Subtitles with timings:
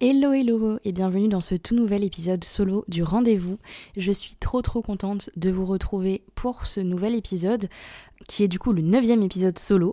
[0.00, 3.58] Hello hello et bienvenue dans ce tout nouvel épisode solo du rendez-vous.
[3.96, 7.68] Je suis trop trop contente de vous retrouver pour ce nouvel épisode
[8.28, 9.92] qui est du coup le neuvième épisode solo.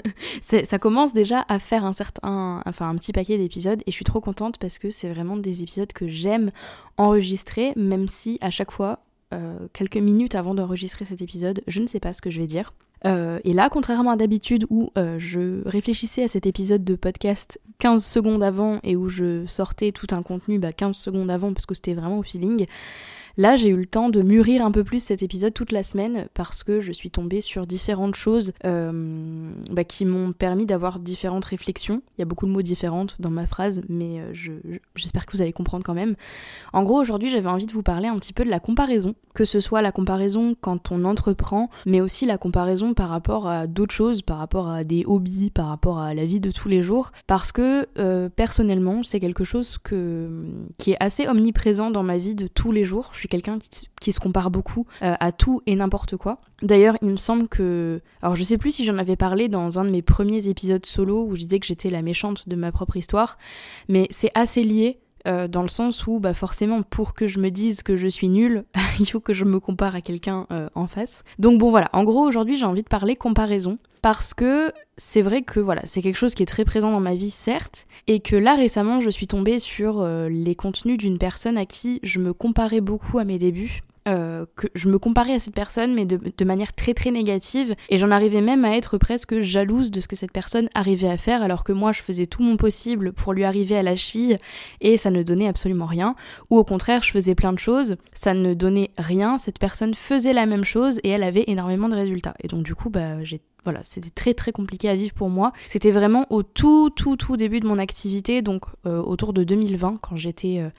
[0.42, 4.04] Ça commence déjà à faire un certain, enfin un petit paquet d'épisodes et je suis
[4.04, 6.50] trop contente parce que c'est vraiment des épisodes que j'aime
[6.98, 11.86] enregistrer même si à chaque fois, euh, quelques minutes avant d'enregistrer cet épisode, je ne
[11.86, 12.74] sais pas ce que je vais dire.
[13.06, 17.60] Euh, et là, contrairement à d'habitude où euh, je réfléchissais à cet épisode de podcast
[17.78, 21.66] 15 secondes avant et où je sortais tout un contenu bah, 15 secondes avant parce
[21.66, 22.66] que c'était vraiment au feeling,
[23.36, 26.26] là j'ai eu le temps de mûrir un peu plus cet épisode toute la semaine
[26.34, 31.44] parce que je suis tombée sur différentes choses euh, bah, qui m'ont permis d'avoir différentes
[31.44, 32.02] réflexions.
[32.16, 35.26] Il y a beaucoup de mots différentes dans ma phrase, mais euh, je- je- j'espère
[35.26, 36.14] que vous allez comprendre quand même.
[36.72, 39.44] En gros, aujourd'hui, j'avais envie de vous parler un petit peu de la comparaison, que
[39.44, 43.94] ce soit la comparaison quand on entreprend, mais aussi la comparaison par rapport à d'autres
[43.94, 47.12] choses, par rapport à des hobbies, par rapport à la vie de tous les jours,
[47.26, 49.78] parce que euh, personnellement, c'est quelque chose
[50.78, 53.10] qui est assez omniprésent dans ma vie de tous les jours.
[53.26, 53.58] Quelqu'un
[54.00, 56.40] qui, se compare beaucoup euh, à tout et n'importe quoi.
[56.62, 58.00] D'ailleurs, il me semble que...
[58.22, 61.24] Alors, je sais plus si j'en avais parlé dans un de mes premiers épisodes solo
[61.24, 63.36] où je disais que j'étais la méchante de ma propre histoire,
[63.88, 67.50] mais c'est assez lié euh, dans le sens où bah forcément pour que je me
[67.50, 68.64] dise que je suis nulle,
[69.00, 71.22] il faut que je me compare à quelqu'un euh, en face.
[71.38, 75.42] Donc bon voilà, en gros aujourd'hui j'ai envie de parler comparaison parce que c'est vrai
[75.42, 78.36] que voilà, c'est quelque chose qui est très présent dans ma vie certes et que
[78.36, 82.32] là récemment je suis tombée sur euh, les contenus d'une personne à qui je me
[82.32, 83.82] comparais beaucoup à mes débuts.
[84.06, 87.74] Euh, que je me comparais à cette personne mais de, de manière très très négative
[87.88, 91.16] et j'en arrivais même à être presque jalouse de ce que cette personne arrivait à
[91.16, 94.38] faire alors que moi je faisais tout mon possible pour lui arriver à la cheville
[94.80, 96.14] et ça ne donnait absolument rien.
[96.50, 100.32] Ou au contraire, je faisais plein de choses, ça ne donnait rien, cette personne faisait
[100.32, 102.34] la même chose et elle avait énormément de résultats.
[102.42, 105.52] Et donc du coup, bah, j'ai voilà, c'était très très compliqué à vivre pour moi.
[105.66, 109.98] C'était vraiment au tout tout tout début de mon activité, donc euh, autour de 2020,
[110.00, 110.70] quand j'étais euh,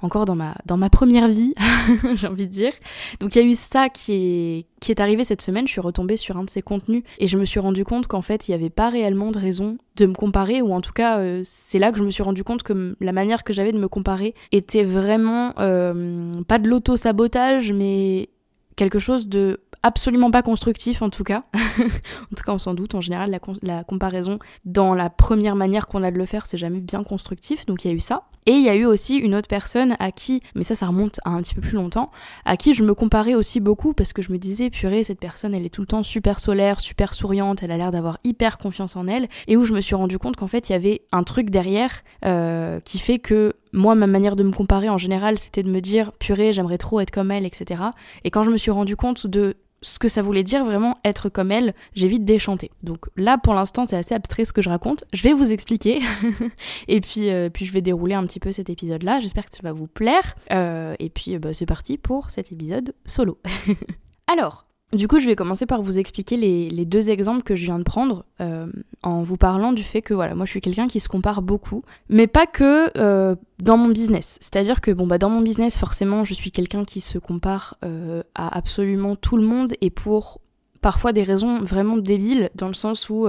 [0.00, 1.54] encore dans ma dans ma première vie,
[2.14, 2.72] j'ai envie de dire.
[3.18, 5.66] Donc il y a eu ça qui est qui est arrivé cette semaine.
[5.66, 8.22] Je suis retombée sur un de ces contenus et je me suis rendu compte qu'en
[8.22, 11.18] fait il n'y avait pas réellement de raison de me comparer, ou en tout cas
[11.18, 13.78] euh, c'est là que je me suis rendu compte que la manière que j'avais de
[13.78, 18.28] me comparer était vraiment pas de l'auto sabotage, mais
[18.76, 21.44] quelque chose de absolument pas constructif en tout cas.
[21.54, 22.94] en tout cas, on s'en doute.
[22.94, 26.58] En général, la, la comparaison dans la première manière qu'on a de le faire, c'est
[26.58, 27.66] jamais bien constructif.
[27.66, 28.24] Donc il y a eu ça.
[28.48, 31.18] Et il y a eu aussi une autre personne à qui, mais ça, ça remonte
[31.24, 32.12] à un petit peu plus longtemps,
[32.44, 35.52] à qui je me comparais aussi beaucoup parce que je me disais, purée, cette personne,
[35.52, 38.94] elle est tout le temps super solaire, super souriante, elle a l'air d'avoir hyper confiance
[38.94, 39.28] en elle.
[39.48, 42.04] Et où je me suis rendu compte qu'en fait, il y avait un truc derrière
[42.24, 45.80] euh, qui fait que moi, ma manière de me comparer en général, c'était de me
[45.80, 47.82] dire, purée, j'aimerais trop être comme elle, etc.
[48.24, 51.28] Et quand je me suis rendu compte de ce que ça voulait dire vraiment être
[51.28, 52.70] comme elle, j'ai vite déchanté.
[52.82, 55.04] Donc là, pour l'instant, c'est assez abstrait ce que je raconte.
[55.12, 56.00] Je vais vous expliquer.
[56.88, 59.20] et puis, euh, puis je vais dérouler un petit peu cet épisode-là.
[59.20, 60.34] J'espère que ça va vous plaire.
[60.50, 63.38] Euh, et puis, euh, bah, c'est parti pour cet épisode solo.
[64.26, 67.78] Alors, du coup, je vais commencer par vous expliquer les, deux exemples que je viens
[67.78, 68.66] de prendre euh,
[69.02, 71.82] en vous parlant du fait que voilà, moi je suis quelqu'un qui se compare beaucoup,
[72.08, 74.38] mais pas que euh, dans mon business.
[74.40, 78.22] C'est-à-dire que bon bah dans mon business, forcément, je suis quelqu'un qui se compare euh,
[78.36, 80.40] à absolument tout le monde et pour
[80.80, 83.26] parfois des raisons vraiment débiles, dans le sens où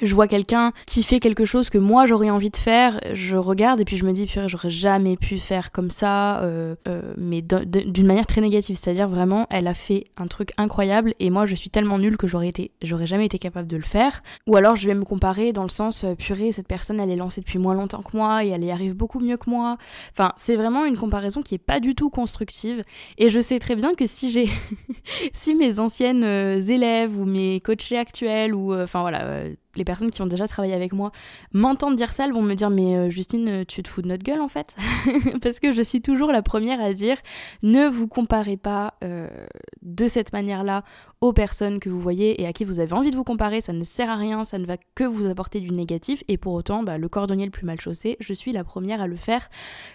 [0.00, 3.80] je vois quelqu'un qui fait quelque chose que moi j'aurais envie de faire, je regarde
[3.80, 7.42] et puis je me dis purée j'aurais jamais pu faire comme ça, euh, euh, mais
[7.42, 11.54] d'une manière très négative, c'est-à-dire vraiment elle a fait un truc incroyable et moi je
[11.54, 14.22] suis tellement nulle que j'aurais été, j'aurais jamais été capable de le faire.
[14.46, 17.16] Ou alors je vais me comparer dans le sens euh, purée cette personne elle est
[17.16, 19.76] lancée depuis moins longtemps que moi et elle y arrive beaucoup mieux que moi.
[20.12, 22.84] Enfin c'est vraiment une comparaison qui est pas du tout constructive
[23.18, 24.48] et je sais très bien que si j'ai
[25.32, 29.44] si mes anciennes euh, élèves ou mes coachés actuels ou euh, enfin voilà
[29.76, 31.12] les personnes qui ont déjà travaillé avec moi
[31.52, 34.24] m'entendent dire ça, elles vont me dire mais euh, Justine, tu te fous de notre
[34.24, 34.76] gueule en fait
[35.42, 37.16] Parce que je suis toujours la première à dire
[37.62, 39.28] ne vous comparez pas euh,
[39.82, 40.82] de cette manière-là
[41.20, 43.72] aux personnes que vous voyez et à qui vous avez envie de vous comparer, ça
[43.72, 46.82] ne sert à rien, ça ne va que vous apporter du négatif et pour autant,
[46.82, 49.48] bah, le cordonnier le plus mal chaussé, je suis la première à le faire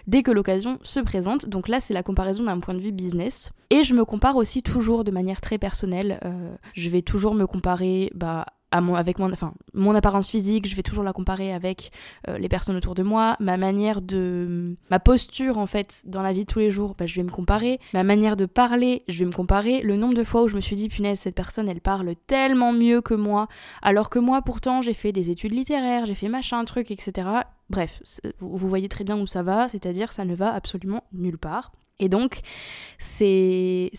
[0.06, 1.48] dès que l'occasion se présente.
[1.48, 3.50] Donc là, c'est la comparaison d'un point de vue business.
[3.70, 6.18] Et je me compare aussi toujours de manière très personnelle.
[6.24, 8.46] Euh, je vais toujours me comparer bah,
[8.80, 11.90] mon, avec mon, enfin, mon apparence physique, je vais toujours la comparer avec
[12.28, 16.32] euh, les personnes autour de moi, ma manière de, ma posture en fait dans la
[16.32, 19.18] vie de tous les jours, bah, je vais me comparer, ma manière de parler, je
[19.18, 21.68] vais me comparer, le nombre de fois où je me suis dit punaise cette personne
[21.68, 23.48] elle parle tellement mieux que moi,
[23.82, 27.28] alors que moi pourtant j'ai fait des études littéraires, j'ai fait machin truc etc.
[27.70, 28.02] Bref,
[28.38, 31.72] vous voyez très bien où ça va, c'est-à-dire ça ne va absolument nulle part.
[32.02, 32.40] Et donc,
[32.98, 33.90] c'est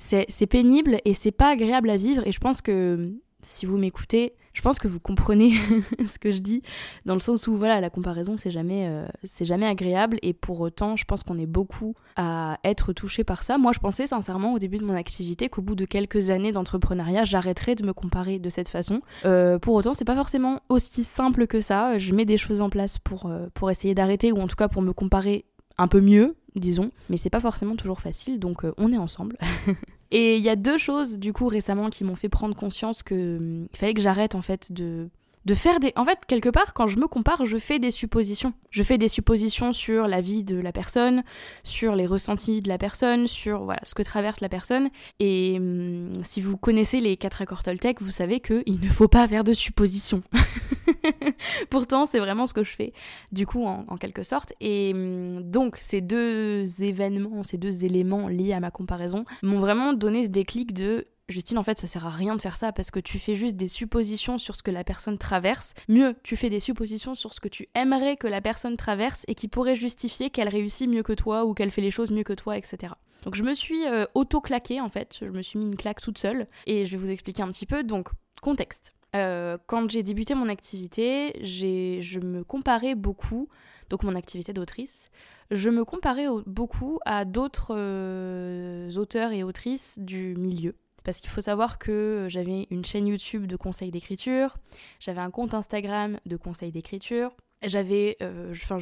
[0.50, 2.28] pénible et c'est pas agréable à vivre.
[2.28, 5.52] Et je pense que si vous m'écoutez, je pense que vous comprenez
[6.00, 6.62] ce que je dis,
[7.06, 10.62] dans le sens où voilà, la comparaison c'est jamais, euh, c'est jamais agréable et pour
[10.62, 13.58] autant, je pense qu'on est beaucoup à être touché par ça.
[13.58, 17.24] Moi, je pensais sincèrement au début de mon activité qu'au bout de quelques années d'entrepreneuriat,
[17.24, 19.02] j'arrêterais de me comparer de cette façon.
[19.26, 21.98] Euh, pour autant, c'est pas forcément aussi simple que ça.
[21.98, 24.68] Je mets des choses en place pour, euh, pour essayer d'arrêter ou en tout cas
[24.68, 25.46] pour me comparer
[25.78, 29.38] un peu mieux, disons, mais c'est pas forcément toujours facile, donc on est ensemble.
[30.16, 33.38] Et il y a deux choses, du coup, récemment qui m'ont fait prendre conscience que
[33.38, 35.10] hum, fallait que j'arrête, en fait, de
[35.46, 35.94] de faire des...
[35.96, 38.54] En fait, quelque part, quand je me compare, je fais des suppositions.
[38.70, 41.24] Je fais des suppositions sur la vie de la personne,
[41.64, 44.90] sur les ressentis de la personne, sur voilà, ce que traverse la personne.
[45.20, 49.28] Et hum, si vous connaissez les quatre accords Toltec, vous savez qu'il ne faut pas
[49.28, 50.24] faire de suppositions.
[51.70, 52.94] Pourtant, c'est vraiment ce que je fais,
[53.32, 54.54] du coup, en, quelque sorte.
[54.62, 59.94] Et hum, donc, ces deux événements, ces deux éléments liés à ma comparaison m'ont vraiment
[59.94, 62.92] donné ce déclic de Justine, en fait, ça sert à rien de faire ça parce
[62.92, 65.74] que tu fais juste des suppositions sur ce que la personne traverse.
[65.88, 69.36] Mieux, tu fais des suppositions sur ce que tu aimerais que la personne traverse et
[69.36, 72.34] qui pourrait justifier qu'elle réussit mieux que toi ou qu'elle fait les choses mieux que
[72.34, 72.94] toi, etc.
[73.24, 76.18] Donc je me suis euh, auto-claquée en fait, je me suis mis une claque toute
[76.18, 77.84] seule et je vais vous expliquer un petit peu.
[77.84, 78.10] Donc,
[78.42, 78.94] contexte.
[79.16, 83.48] Euh, quand j'ai débuté mon activité, je me comparais beaucoup,
[83.90, 85.10] donc mon activité d'autrice,
[85.52, 90.76] je me comparais beaucoup à d'autres euh, auteurs et autrices du milieu.
[91.04, 94.58] Parce qu'il faut savoir que j'avais une chaîne YouTube de conseils d'écriture,
[95.00, 98.78] j'avais un compte Instagram de conseils d'écriture, j'avais, euh, enfin,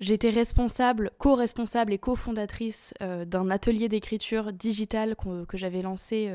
[0.00, 5.16] j'étais responsable, co-responsable et co-fondatrice d'un atelier d'écriture digitale
[5.48, 6.30] que j'avais lancé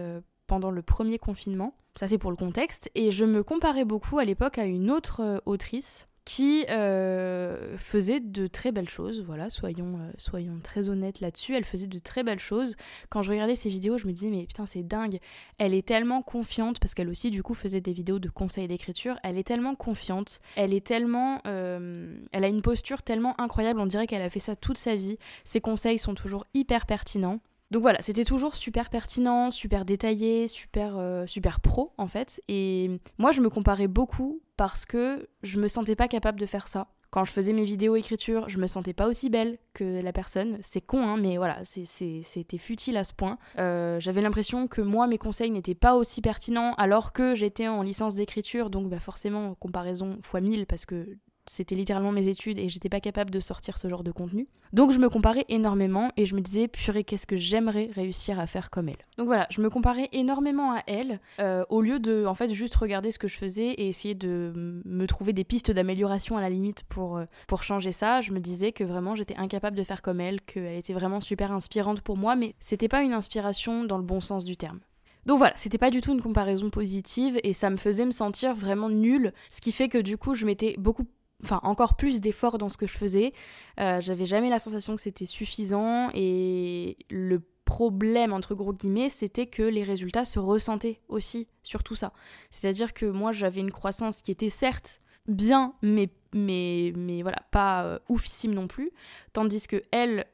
[0.47, 1.73] pendant le premier confinement.
[1.97, 2.91] Ça, c'est pour le contexte.
[2.93, 8.19] Et je me comparais beaucoup à l'époque à une autre euh, autrice qui euh, faisait
[8.19, 12.21] de très belles choses, voilà, soyons, euh, soyons très honnêtes là-dessus, elle faisait de très
[12.21, 12.75] belles choses.
[13.07, 15.19] Quand je regardais ses vidéos, je me disais, mais putain, c'est dingue,
[15.57, 19.17] elle est tellement confiante, parce qu'elle aussi, du coup, faisait des vidéos de conseils d'écriture,
[19.23, 21.39] elle est tellement confiante, elle est tellement...
[21.45, 25.17] elle a une posture tellement incroyable, on dirait qu'elle a fait ça toute sa vie,
[25.45, 27.39] ses conseils sont toujours hyper pertinents.
[27.71, 32.41] Donc voilà, c'était toujours super pertinent, super détaillé, super, euh, super pro en fait.
[32.47, 36.67] Et moi, je me comparais beaucoup parce que je me sentais pas capable de faire
[36.67, 36.87] ça.
[37.09, 40.57] Quand je faisais mes vidéos écriture, je me sentais pas aussi belle que la personne.
[40.61, 43.37] C'est con, hein, mais voilà, c'était futile à ce point.
[43.57, 47.81] Euh, j'avais l'impression que moi, mes conseils n'étaient pas aussi pertinents alors que j'étais en
[47.81, 51.17] licence d'écriture, donc bah forcément, comparaison fois 1000 parce que
[51.49, 54.47] c'était littéralement mes études et j'étais pas capable de sortir ce genre de contenu.
[54.73, 58.47] Donc je me comparais énormément et je me disais purée qu'est-ce que j'aimerais réussir à
[58.47, 58.97] faire comme elle.
[59.17, 62.75] Donc voilà, je me comparais énormément à elle euh, au lieu de en fait juste
[62.75, 66.49] regarder ce que je faisais et essayer de me trouver des pistes d'amélioration à la
[66.49, 68.21] limite pour, euh, pour changer ça.
[68.21, 71.51] Je me disais que vraiment j'étais incapable de faire comme elle, qu'elle était vraiment super
[71.51, 74.79] inspirante pour moi, mais c'était pas une inspiration dans le bon sens du terme.
[75.27, 78.55] Donc voilà, c'était pas du tout une comparaison positive et ça me faisait me sentir
[78.55, 81.05] vraiment nulle, ce qui fait que du coup je m'étais beaucoup
[81.43, 83.33] enfin encore plus d'efforts dans ce que je faisais.
[83.79, 89.45] Euh, j'avais jamais la sensation que c'était suffisant et le problème entre gros guillemets, c'était
[89.45, 92.13] que les résultats se ressentaient aussi sur tout ça.
[92.49, 97.83] C'est-à-dire que moi j'avais une croissance qui était certes bien, mais mais mais voilà pas
[97.83, 98.91] euh, oufissime non plus,
[99.33, 100.25] tandis que elle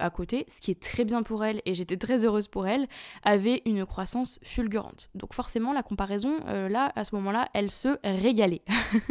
[0.00, 2.88] à côté, ce qui est très bien pour elle et j'étais très heureuse pour elle,
[3.22, 5.10] avait une croissance fulgurante.
[5.14, 8.62] Donc forcément, la comparaison, euh, là, à ce moment-là, elle se régalait.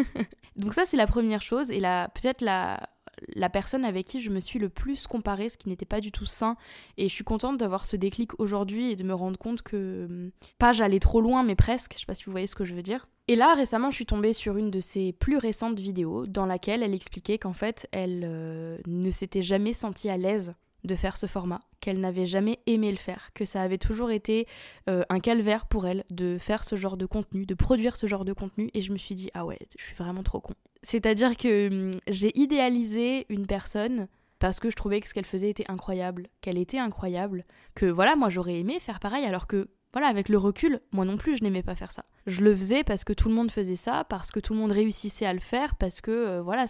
[0.56, 2.90] Donc ça, c'est la première chose et peut-être la,
[3.36, 6.12] la personne avec qui je me suis le plus comparée, ce qui n'était pas du
[6.12, 6.56] tout sain.
[6.98, 10.32] Et je suis contente d'avoir ce déclic aujourd'hui et de me rendre compte que, hum,
[10.58, 12.74] pas j'allais trop loin, mais presque, je sais pas si vous voyez ce que je
[12.74, 13.08] veux dire.
[13.28, 16.84] Et là, récemment, je suis tombée sur une de ses plus récentes vidéos dans laquelle
[16.84, 21.26] elle expliquait qu'en fait, elle euh, ne s'était jamais sentie à l'aise de faire ce
[21.28, 24.48] format, qu'elle n'avait jamais aimé le faire, que ça avait toujours été
[24.90, 28.26] euh, un calvaire pour elle de faire ce genre de contenu, de produire ce genre
[28.26, 30.54] de contenu, et je me suis dit, ah ouais, je suis vraiment trop con.
[30.84, 34.08] C'est-à-dire que hum, j'ai idéalisé une personne
[34.40, 37.46] parce que je trouvais que ce qu'elle faisait était incroyable, qu'elle était incroyable,
[37.76, 41.18] que voilà, moi j'aurais aimé faire pareil, alors que voilà, avec le recul, moi non
[41.18, 42.04] plus je n'aimais pas faire ça.
[42.26, 44.72] Je le faisais parce que tout le monde faisait ça, parce que tout le monde
[44.72, 46.66] réussissait à le faire, parce que euh, voilà,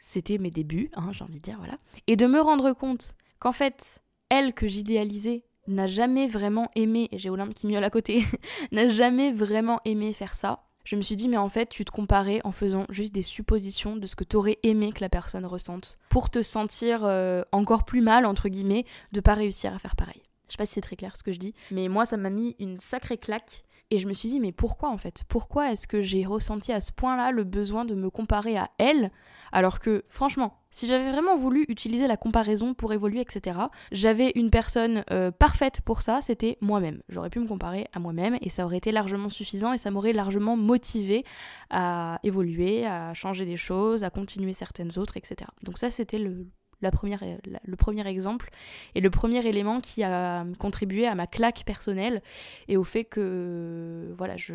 [0.00, 1.78] c'était mes débuts, hein, j'ai envie de dire, voilà.
[2.06, 7.18] Et de me rendre compte qu'en fait, elle que j'idéalisais n'a jamais vraiment aimé, et
[7.18, 8.24] j'ai Olympe qui miaule à côté,
[8.72, 11.90] n'a jamais vraiment aimé faire ça, je me suis dit, mais en fait, tu te
[11.90, 15.98] comparais en faisant juste des suppositions de ce que t'aurais aimé que la personne ressente,
[16.10, 20.22] pour te sentir euh, encore plus mal, entre guillemets, de pas réussir à faire pareil.
[20.48, 22.28] Je sais pas si c'est très clair ce que je dis, mais moi, ça m'a
[22.28, 23.64] mis une sacrée claque.
[23.94, 25.22] Et je me suis dit, mais pourquoi en fait?
[25.28, 29.12] Pourquoi est-ce que j'ai ressenti à ce point-là le besoin de me comparer à elle?
[29.52, 33.56] Alors que, franchement, si j'avais vraiment voulu utiliser la comparaison pour évoluer, etc.,
[33.92, 37.02] j'avais une personne euh, parfaite pour ça, c'était moi-même.
[37.08, 40.12] J'aurais pu me comparer à moi-même et ça aurait été largement suffisant et ça m'aurait
[40.12, 41.24] largement motivé
[41.70, 45.48] à évoluer, à changer des choses, à continuer certaines autres, etc.
[45.62, 46.48] Donc ça, c'était le,
[46.90, 47.22] première,
[47.64, 48.50] le premier exemple
[48.94, 52.22] et le premier élément qui a contribué à ma claque personnelle
[52.68, 54.54] et au fait que voilà je,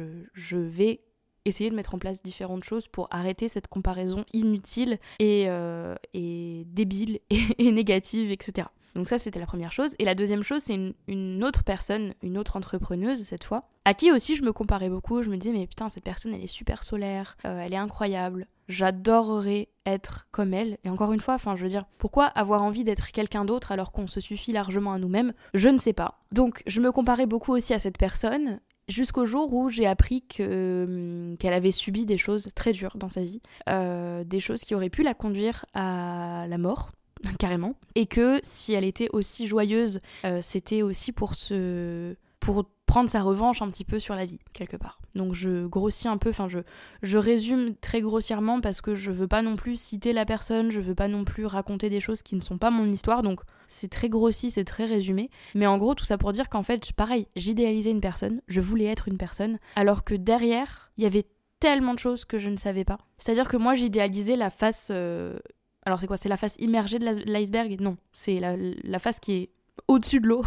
[0.57, 1.01] vais
[1.45, 6.63] essayer de mettre en place différentes choses pour arrêter cette comparaison inutile et, euh, et
[6.67, 8.67] débile et, négative, etc.
[8.95, 9.95] Donc ça, c'était la première chose.
[9.99, 14.11] Et la deuxième chose, c'est une, autre personne, une autre entrepreneuse cette fois, à qui
[14.11, 15.21] aussi je me comparais beaucoup.
[15.23, 18.47] Je me disais, mais putain, cette personne, elle est super solaire, euh, elle est incroyable.
[18.67, 20.77] J'adorerais être comme elle.
[20.83, 23.91] Et encore une fois, enfin, je veux dire, pourquoi avoir envie d'être quelqu'un d'autre alors
[23.91, 25.33] qu'on se suffit largement à nous-mêmes?
[25.53, 26.19] Je ne sais pas.
[26.31, 31.35] Donc, je me comparais beaucoup aussi à cette personne jusqu'au jour où j'ai appris hum,
[31.39, 34.89] qu'elle avait subi des choses très dures dans sa vie, euh, des choses qui auraient
[34.89, 36.91] pu la conduire à la mort
[37.37, 43.09] carrément et que si elle était aussi joyeuse euh, c'était aussi pour se pour prendre
[43.09, 44.99] sa revanche un petit peu sur la vie, quelque part.
[45.13, 46.57] Donc je grossis un peu, enfin je,
[47.03, 50.79] je résume très grossièrement parce que je veux pas non plus citer la personne, je
[50.79, 53.89] veux pas non plus raconter des choses qui ne sont pas mon histoire, donc c'est
[53.91, 55.29] très grossi, c'est très résumé.
[55.53, 58.85] Mais en gros, tout ça pour dire qu'en fait, pareil, j'idéalisais une personne, je voulais
[58.85, 61.27] être une personne, alors que derrière, il y avait
[61.59, 62.97] tellement de choses que je ne savais pas.
[63.19, 64.87] C'est-à-dire que moi, j'idéalisais la face...
[64.89, 65.37] Euh,
[65.85, 66.17] alors c'est quoi?
[66.17, 67.79] C'est la face immergée de l'iceberg?
[67.79, 69.49] Non, c'est la, face qui est
[69.87, 70.43] au-dessus de l'eau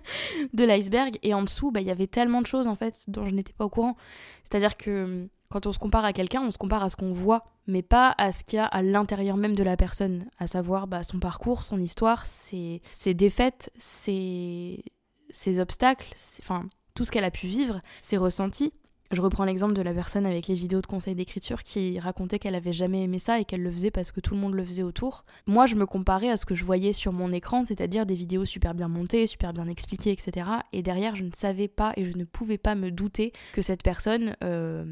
[0.52, 1.18] de l'iceberg.
[1.22, 3.52] Et en dessous bah, il y avait tellement de choses en fait dont je n'étais
[3.52, 3.96] pas au courant.
[4.44, 6.90] C'est à dire que hum, quand on se compare à quelqu'un on se compare à
[6.90, 9.76] ce qu'on voit mais pas à ce qu'il y a à l'intérieur même de la
[9.76, 10.26] personne.
[10.38, 14.84] À savoir bah, son parcours son histoire ses, ses défaites ses,
[15.30, 18.72] ses obstacles enfin tout ce qu'elle a pu vivre ses ressentis
[19.10, 22.54] je reprends l'exemple de la personne avec les vidéos de conseils d'écriture qui racontait qu'elle
[22.54, 24.82] avait jamais aimé ça et qu'elle le faisait parce que tout le monde le faisait
[24.82, 25.24] autour.
[25.46, 28.44] Moi, je me comparais à ce que je voyais sur mon écran, c'est-à-dire des vidéos
[28.44, 30.48] super bien montées, super bien expliquées, etc.
[30.72, 33.82] Et derrière, je ne savais pas et je ne pouvais pas me douter que cette
[33.82, 34.84] personne euh,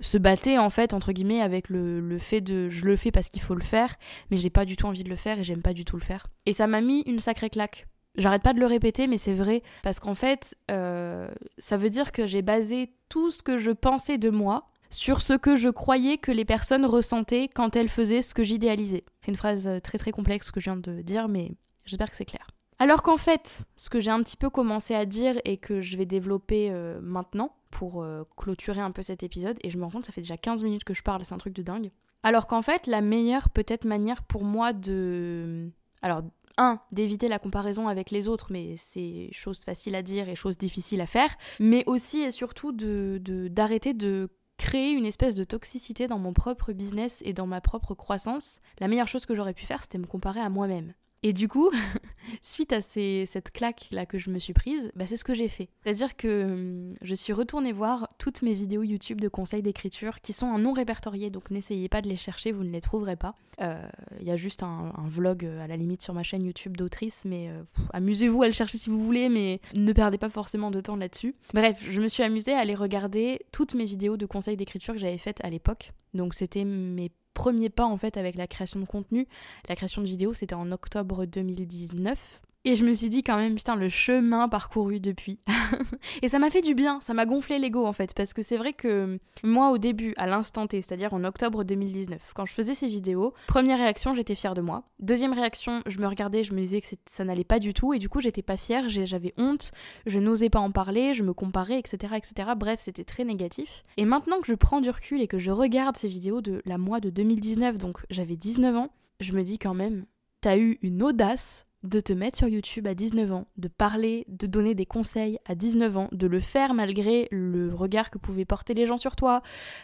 [0.00, 3.28] se battait en fait entre guillemets avec le, le fait de je le fais parce
[3.28, 3.94] qu'il faut le faire,
[4.30, 6.02] mais j'ai pas du tout envie de le faire et j'aime pas du tout le
[6.02, 6.26] faire.
[6.46, 9.62] Et ça m'a mis une sacrée claque J'arrête pas de le répéter, mais c'est vrai,
[9.82, 11.28] parce qu'en fait, euh,
[11.58, 15.32] ça veut dire que j'ai basé tout ce que je pensais de moi sur ce
[15.32, 19.04] que je croyais que les personnes ressentaient quand elles faisaient ce que j'idéalisais.
[19.20, 21.50] C'est une phrase euh, très très complexe que je viens de dire, mais
[21.84, 22.46] j'espère que c'est clair.
[22.78, 25.96] Alors qu'en fait, ce que j'ai un petit peu commencé à dire et que je
[25.96, 28.06] vais développer euh, maintenant pour
[28.36, 30.84] clôturer un peu cet épisode, et je me rends compte, ça fait déjà 15 minutes
[30.84, 31.90] que je parle, c'est un truc de dingue.
[32.22, 35.70] Alors qu'en fait, la meilleure peut-être manière pour moi de...
[36.00, 36.22] Alors,
[36.58, 40.58] un, d'éviter la comparaison avec les autres, mais c'est chose facile à dire et chose
[40.58, 46.06] difficile à faire, mais aussi et surtout de, d'arrêter de créer une espèce de toxicité
[46.06, 48.60] dans mon propre business et dans ma propre croissance.
[48.78, 50.94] La meilleure chose que j'aurais pu faire, c'était me comparer à moi-même.
[51.26, 51.70] Et du coup,
[52.42, 55.48] suite à cette claque là que je me suis prise, bah, c'est ce que j'ai
[55.48, 55.70] fait.
[55.82, 60.34] C'est-à-dire que hum, je suis retournée voir toutes mes vidéos YouTube de conseils d'écriture qui
[60.34, 63.34] sont non répertorié, donc n'essayez pas de les chercher, vous ne les trouverez pas.
[63.62, 63.82] Euh,
[64.20, 67.24] il y a juste un, vlog euh, à la limite sur ma chaîne YouTube d'autrice,
[67.24, 67.62] mais euh,
[67.94, 71.34] amusez-vous à le chercher si vous voulez, mais ne perdez pas forcément de temps là-dessus.
[71.54, 75.00] Bref, je me suis amusée à aller regarder toutes mes vidéos de conseils d'écriture que
[75.00, 75.92] j'avais faites à l'époque.
[76.12, 79.28] Donc c'était mes premier pas en fait avec la création de contenu.
[79.68, 82.40] La création de vidéos, c'était en octobre 2019.
[82.66, 85.38] Et je me suis dit quand même, putain, le chemin parcouru depuis.
[86.22, 88.56] et ça m'a fait du bien, ça m'a gonflé l'ego en fait, parce que c'est
[88.56, 92.72] vrai que moi au début, à l'instant T, c'est-à-dire en octobre 2019, quand je faisais
[92.72, 94.84] ces vidéos, première réaction, j'étais fière de moi.
[94.98, 97.98] Deuxième réaction, je me regardais, je me disais que ça n'allait pas du tout, et
[97.98, 99.72] du coup j'étais pas fière, j'avais honte,
[100.06, 102.14] je n'osais pas en parler, je me comparais, etc.
[102.16, 102.52] etc.
[102.56, 103.82] Bref, c'était très négatif.
[103.98, 106.78] Et maintenant que je prends du recul et que je regarde ces vidéos de la
[106.78, 108.90] mois de 2019, donc j'avais 19 ans,
[109.20, 110.06] je me dis quand même,
[110.40, 114.46] t'as eu une audace de te mettre sur YouTube à 19 ans, de parler, de
[114.46, 118.74] donner des conseils à 19 ans, de le faire malgré le regard que pouvaient porter
[118.74, 119.42] les gens sur toi,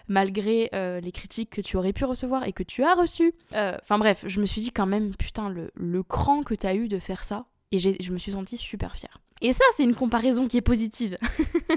[0.09, 3.35] malgré euh, les critiques que tu aurais pu recevoir et que tu as reçues.
[3.55, 6.75] Euh, enfin bref, je me suis dit quand même, putain, le, le cran que t'as
[6.75, 9.21] eu de faire ça, et je me suis sentie super fière.
[9.43, 11.17] Et ça, c'est une comparaison qui est positive.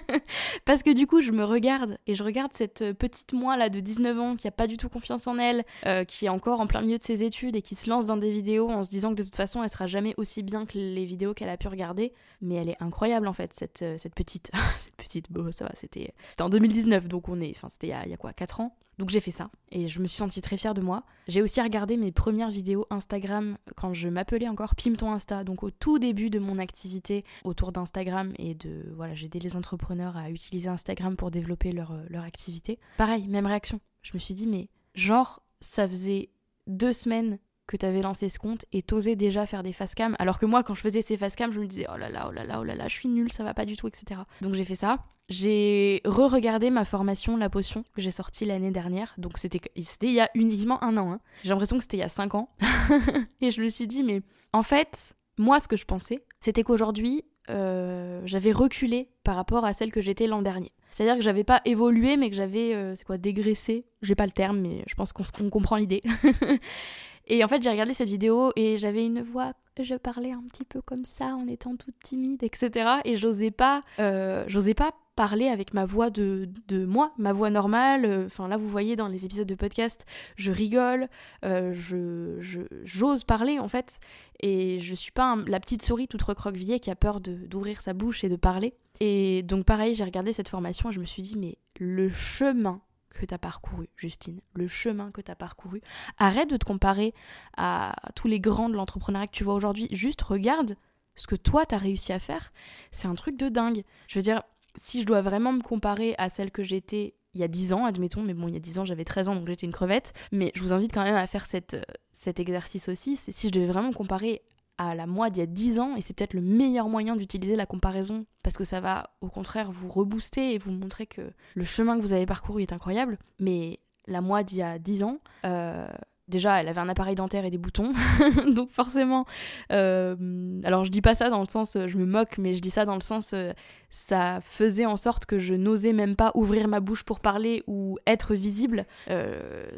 [0.65, 3.79] Parce que du coup, je me regarde et je regarde cette petite moi là de
[3.79, 6.67] 19 ans qui a pas du tout confiance en elle, euh, qui est encore en
[6.67, 9.11] plein milieu de ses études et qui se lance dans des vidéos en se disant
[9.11, 11.67] que de toute façon, elle sera jamais aussi bien que les vidéos qu'elle a pu
[11.67, 12.13] regarder.
[12.41, 14.51] Mais elle est incroyable en fait, cette, euh, petite.
[14.79, 17.51] cette petite, bon, ça va, c'était en 2019, donc on est.
[17.51, 18.75] Enfin, c'était il, il y a quoi 4 ans?
[18.97, 21.03] Donc j'ai fait ça et je me suis sentie très fière de moi.
[21.27, 25.63] J'ai aussi regardé mes premières vidéos Instagram quand je m'appelais encore Pim ton Insta, donc
[25.63, 30.17] au tout début de mon activité autour d'Instagram et de voilà, j'ai aidé les entrepreneurs
[30.17, 32.79] à utiliser Instagram pour développer leur, euh, leur activité.
[32.97, 33.79] Pareil, même réaction.
[34.01, 36.29] Je me suis dit mais genre ça faisait
[36.67, 40.45] deux semaines que t'avais lancé ce compte et t'osais déjà faire des facecam alors que
[40.45, 42.59] moi quand je faisais ces facecam je me disais oh là là oh là là
[42.59, 44.75] oh là là je suis nulle ça va pas du tout etc donc j'ai fait
[44.75, 49.13] ça j'ai re-regardé ma formation La Potion que j'ai sortie l'année dernière.
[49.17, 51.13] Donc c'était il y a uniquement un an.
[51.13, 51.19] Hein.
[51.43, 52.49] J'ai l'impression que c'était il y a cinq ans.
[53.41, 57.23] et je me suis dit, mais en fait, moi, ce que je pensais, c'était qu'aujourd'hui,
[57.49, 60.71] euh, j'avais reculé par rapport à celle que j'étais l'an dernier.
[60.89, 63.85] C'est-à-dire que j'avais pas évolué, mais que j'avais, euh, c'est quoi, dégraissé.
[64.01, 66.01] J'ai pas le terme, mais je pense qu'on comprend l'idée.
[67.27, 70.65] et en fait, j'ai regardé cette vidéo et j'avais une voix je parlais un petit
[70.65, 72.97] peu comme ça en étant toute timide, etc.
[73.05, 77.49] Et j'osais pas, euh, j'osais pas parler avec ma voix de, de moi, ma voix
[77.49, 78.23] normale.
[78.25, 80.05] Enfin là, vous voyez dans les épisodes de podcast,
[80.35, 81.07] je rigole,
[81.45, 83.99] euh, je, j'ose parler en fait,
[84.39, 88.23] et je suis pas la petite souris toute recroquevillée qui a peur d'ouvrir sa bouche
[88.23, 88.73] et de parler.
[88.99, 92.81] Et donc pareil, j'ai regardé cette formation et je me suis dit mais le chemin
[93.13, 95.81] que tu as parcouru, Justine, le chemin que tu as parcouru.
[96.17, 97.13] Arrête de te comparer
[97.55, 99.87] à tous les grands de l'entrepreneuriat que tu vois aujourd'hui.
[99.91, 100.75] Juste regarde
[101.15, 102.51] ce que toi tu as réussi à faire.
[102.91, 103.83] C'est un truc de dingue.
[104.07, 104.41] Je veux dire,
[104.75, 107.85] si je dois vraiment me comparer à celle que j'étais il y a 10 ans,
[107.85, 110.13] admettons, mais bon, il y a 10 ans, j'avais 13 ans, donc j'étais une crevette.
[110.31, 111.77] Mais je vous invite quand même à faire cette,
[112.11, 113.15] cet exercice aussi.
[113.15, 114.43] Si je devais vraiment me comparer
[114.77, 117.55] à la moi d'il y a 10 ans, et c'est peut-être le meilleur moyen d'utiliser
[117.55, 121.21] la comparaison, parce que ça va au contraire vous rebooster et vous montrer que
[121.55, 123.17] le chemin que vous avez parcouru est incroyable.
[123.39, 125.87] Mais la moi d'il y a 10 ans, euh,
[126.27, 127.93] déjà, elle avait un appareil dentaire et des boutons.
[128.55, 129.25] donc forcément,
[129.71, 130.15] euh,
[130.63, 132.69] alors je dis pas ça dans le sens, euh, je me moque, mais je dis
[132.69, 133.51] ça dans le sens, euh,
[133.89, 137.97] ça faisait en sorte que je n'osais même pas ouvrir ma bouche pour parler ou
[138.07, 138.85] être visible.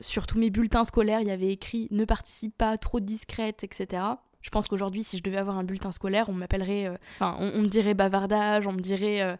[0.01, 4.03] sur tous mes bulletins scolaires, il y avait écrit ne participe pas, trop discrète, etc.
[4.41, 6.97] Je pense qu'aujourd'hui, si je devais avoir un bulletin scolaire, on m'appellerait.
[7.19, 9.37] On, me dirait bavardage, on me dirait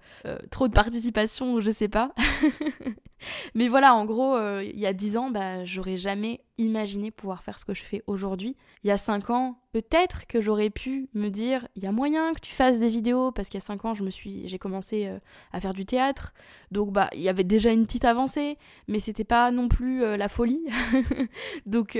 [0.49, 2.13] trop de participation, je sais pas.
[3.55, 7.59] Mais voilà, en gros, il y a 10 ans, bah, j'aurais jamais imaginé pouvoir faire
[7.59, 8.55] ce que je fais aujourd'hui.
[8.83, 12.33] Il y a 5 ans, peut-être que j'aurais pu me dire il y a moyen
[12.33, 14.59] que tu fasses des vidéos, parce qu'il y a 5 ans, je me suis, j'ai
[14.59, 15.09] commencé
[15.51, 16.33] à faire du théâtre.
[16.71, 20.29] Donc, bah, il y avait déjà une petite avancée, mais c'était pas non plus la
[20.29, 20.65] folie.
[21.65, 21.97] donc,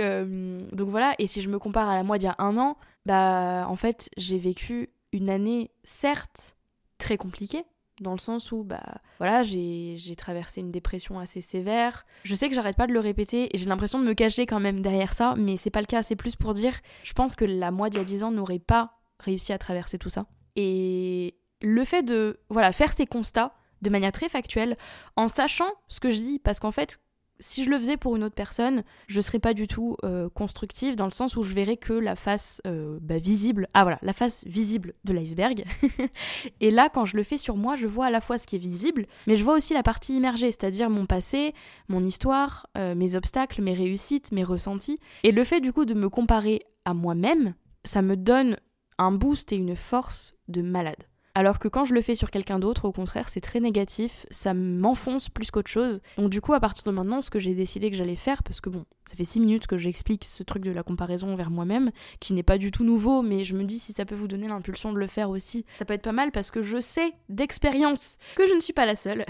[0.71, 2.78] donc voilà, et si je me compare à la moi d'il y a un an,
[3.06, 6.56] bah en fait j'ai vécu une année certes
[6.97, 7.65] très compliquée
[8.01, 8.84] dans le sens où bah
[9.19, 12.05] voilà j'ai traversé une dépression assez sévère.
[12.23, 14.60] Je sais que j'arrête pas de le répéter et j'ai l'impression de me cacher quand
[14.60, 16.03] même derrière ça mais c'est pas le cas.
[16.03, 18.60] C'est plus pour dire je pense que la moi d'il y a 10 ans n'aurait
[18.60, 20.25] pas réussi à traverser tout ça.
[20.55, 24.77] Et le fait de voilà faire ces constats de manière très factuelle
[25.15, 26.99] en sachant ce que je dis parce qu'en fait
[27.39, 30.95] si je le faisais pour une autre personne, je serais pas du tout euh, constructive
[30.95, 34.13] dans le sens où je verrais que la face euh, bah, visible, ah voilà, la
[34.13, 35.65] face visible de l'iceberg.
[36.62, 38.56] et là, quand je le fais sur moi, je vois à la fois ce qui
[38.56, 41.54] est visible, mais je vois aussi la partie immergée, c'est-à-dire mon passé,
[41.89, 45.00] mon histoire, euh, mes obstacles, mes réussites, mes ressentis.
[45.24, 48.58] Et le fait du coup de me comparer à moi-même, ça me donne
[48.98, 51.04] un boost et une force de malade.
[51.38, 54.54] Alors que quand je le fais sur quelqu'un d'autre, au contraire, c'est très négatif, ça
[54.54, 56.02] m'enfonce plus qu'autre chose.
[56.17, 58.62] Donc du coup, à partir de maintenant, ce que j'ai décidé que j'allais faire, parce
[58.62, 61.91] que bon, ça fait 6 minutes que j'explique ce truc de la comparaison vers moi-même,
[62.21, 64.48] qui n'est pas du tout nouveau, mais je me dis si ça peut vous donner
[64.48, 68.17] l'impulsion de le faire aussi, ça peut être pas mal parce que je sais d'expérience
[68.36, 69.26] que je ne suis pas la seule.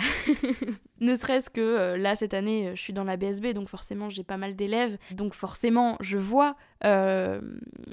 [1.01, 4.23] ne serait-ce que euh, là, cette année, je suis dans la BSB, donc forcément j'ai
[4.23, 7.41] pas mal d'élèves, donc forcément je vois euh,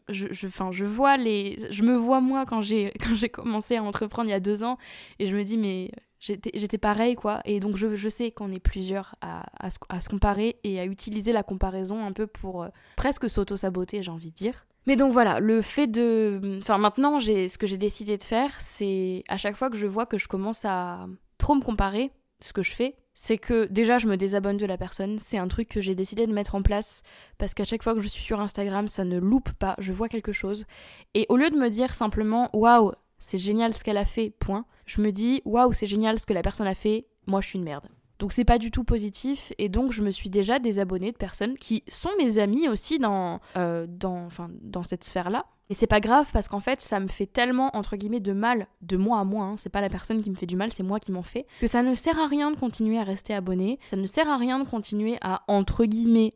[0.08, 2.92] je, je, vois les, je me vois moi quand j'ai
[3.32, 4.78] commencé à entreprendre il y a deux ans
[5.18, 7.40] et je me dis mais j'étais pareil quoi.
[7.44, 11.32] Et donc je, je sais qu'on est plusieurs à, à, se, comparer et à utiliser
[11.32, 14.66] la comparaison un peu pour euh, presque s'auto-saboter j'ai envie de dire.
[14.86, 19.22] Mais donc voilà le fait de enfin maintenant ce que j'ai décidé de faire c'est
[19.28, 21.06] à chaque fois que je vois que je commence à
[21.38, 24.78] trop me comparer ce que je fais c'est que déjà je me désabonne de la
[24.78, 25.18] personne.
[25.18, 27.02] C'est un truc que j'ai décidé de mettre en place
[27.38, 30.08] parce qu'à chaque fois que je suis sur Instagram, ça ne loupe pas, je vois
[30.08, 30.66] quelque chose.
[31.14, 34.64] Et au lieu de me dire simplement waouh, c'est génial ce qu'elle a fait, point,
[34.86, 37.58] je me dis waouh, c'est génial ce que la personne a fait, moi je suis
[37.58, 37.88] une merde.
[38.18, 41.56] Donc c'est pas du tout positif et donc je me suis déjà désabonnée de personnes
[41.58, 44.28] qui sont mes amis aussi dans, euh, dans,
[44.62, 47.96] dans cette sphère-là et c'est pas grave parce qu'en fait, ça me fait tellement, entre
[47.96, 49.54] de mal, de moi à moi, hein.
[49.56, 51.66] c'est pas la personne qui me fait du mal, c'est moi qui m'en fais, que
[51.66, 54.58] ça ne sert à rien de continuer à rester abonné, ça ne sert à rien
[54.58, 55.86] de continuer à, entre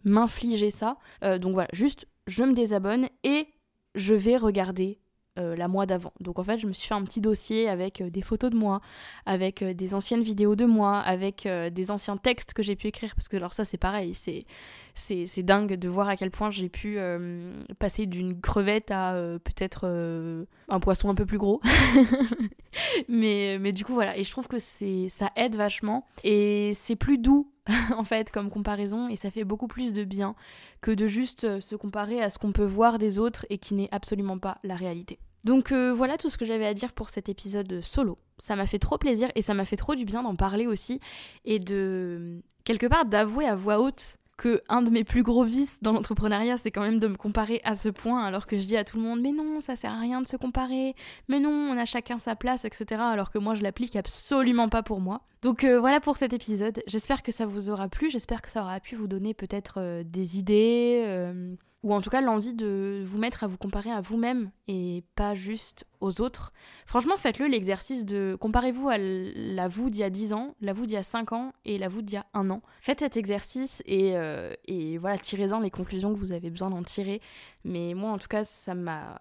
[0.04, 0.96] m'infliger ça.
[1.22, 3.46] Euh, donc voilà, juste, je me désabonne et
[3.94, 5.00] je vais regarder
[5.38, 6.12] euh, la mois d'avant.
[6.20, 8.56] Donc en fait, je me suis fait un petit dossier avec euh, des photos de
[8.56, 8.80] moi,
[9.24, 13.28] avec des anciennes vidéos de moi, avec des anciens textes que j'ai pu écrire, parce
[13.28, 14.44] que alors ça c'est pareil, c'est
[14.96, 19.38] c'est dingue de voir à quel point j'ai pu euh, passer d'une crevette à euh,
[19.38, 21.60] peut-être euh, un poisson un peu plus gros.
[23.08, 24.16] mais, mais du coup, voilà.
[24.16, 26.06] Et je trouve que ça aide vachement.
[26.24, 27.52] Et c'est plus doux,
[27.96, 29.08] en fait, comme comparaison.
[29.08, 30.34] Et ça fait beaucoup plus de bien
[30.80, 33.88] que de juste se comparer à ce qu'on peut voir des autres et qui n'est
[33.92, 35.18] absolument pas la réalité.
[35.44, 38.18] Donc voilà tout ce que j'avais à dire pour cet épisode solo.
[38.38, 41.00] Ça m'a fait trop plaisir et ça m'a fait trop du bien d'en parler aussi
[41.44, 45.78] et de quelque part d'avouer à voix haute que un de mes plus gros vices
[45.82, 48.76] dans l'entrepreneuriat, c'est quand même de me comparer à ce point, alors que je dis
[48.76, 50.94] à tout le monde, mais non, ça sert à rien de se comparer,
[51.28, 53.00] mais non, on a chacun sa place, etc.
[53.00, 55.22] Alors que moi, je l'applique absolument pas pour moi.
[55.42, 56.82] Donc euh, voilà pour cet épisode.
[56.86, 60.02] J'espère que ça vous aura plu, j'espère que ça aura pu vous donner peut-être euh,
[60.04, 64.00] des idées, euh, ou en tout cas l'envie de vous mettre à vous comparer à
[64.00, 66.52] vous-même et pas juste aux autres.
[66.86, 70.86] Franchement, faites-le l'exercice de comparez-vous à la vous d'il y a 10 ans, la vous
[70.86, 72.62] d'il y a 5 ans et la vous d'il y a un an.
[72.80, 74.14] Faites cet exercice et,
[74.64, 77.20] et voilà, tirez-en les conclusions que vous avez besoin d'en tirer.
[77.64, 79.20] Mais moi, en tout cas, ça m'a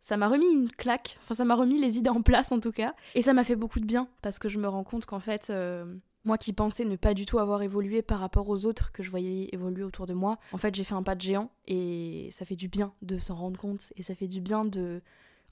[0.00, 2.72] ça m'a remis une claque, enfin ça m'a remis les idées en place en tout
[2.72, 5.20] cas, et ça m'a fait beaucoup de bien parce que je me rends compte qu'en
[5.20, 5.84] fait, euh,
[6.24, 9.10] moi qui pensais ne pas du tout avoir évolué par rapport aux autres que je
[9.10, 12.44] voyais évoluer autour de moi, en fait j'ai fait un pas de géant et ça
[12.44, 15.02] fait du bien de s'en rendre compte et ça fait du bien de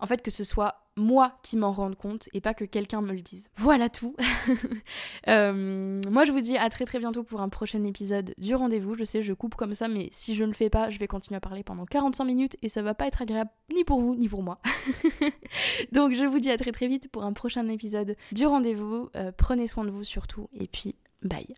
[0.00, 3.12] en fait, que ce soit moi qui m'en rende compte et pas que quelqu'un me
[3.12, 3.48] le dise.
[3.56, 4.14] Voilà tout.
[5.28, 8.94] Euh, moi, je vous dis à très très bientôt pour un prochain épisode du rendez-vous.
[8.94, 11.06] Je sais, je coupe comme ça, mais si je ne le fais pas, je vais
[11.06, 14.14] continuer à parler pendant 45 minutes et ça va pas être agréable ni pour vous
[14.14, 14.58] ni pour moi.
[15.92, 19.10] Donc, je vous dis à très très vite pour un prochain épisode du rendez-vous.
[19.16, 21.54] Euh, prenez soin de vous surtout et puis bye.